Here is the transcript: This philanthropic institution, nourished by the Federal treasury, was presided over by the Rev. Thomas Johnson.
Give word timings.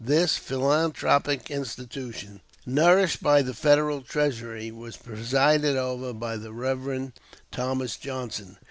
This 0.03 0.35
philanthropic 0.35 1.51
institution, 1.51 2.41
nourished 2.65 3.21
by 3.21 3.43
the 3.43 3.53
Federal 3.53 4.01
treasury, 4.01 4.71
was 4.71 4.97
presided 4.97 5.77
over 5.77 6.11
by 6.11 6.37
the 6.37 6.51
Rev. 6.51 7.11
Thomas 7.51 7.97
Johnson. 7.97 8.57